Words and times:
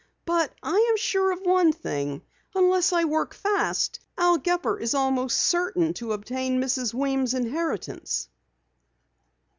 But 0.25 0.51
I 0.63 0.87
am 0.89 0.97
sure 0.97 1.29
of 1.31 1.41
one 1.43 1.71
thing. 1.71 2.23
Unless 2.55 2.91
I 2.91 3.03
work 3.03 3.35
fast, 3.35 3.99
Al 4.17 4.39
Gepper 4.39 4.79
is 4.79 4.95
almost 4.95 5.39
certain 5.39 5.93
to 5.93 6.13
obtain 6.13 6.59
Mrs. 6.59 6.91
Weems' 6.91 7.35
inheritance." 7.35 8.27